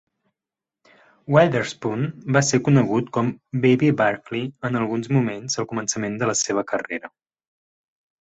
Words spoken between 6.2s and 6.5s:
de la